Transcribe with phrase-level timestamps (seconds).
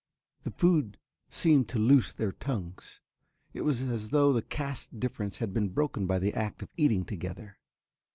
[0.41, 0.97] The food
[1.29, 3.01] seemed to loose their tongues.
[3.53, 7.05] It was as though the caste difference had been broken by the act of eating
[7.05, 7.59] together.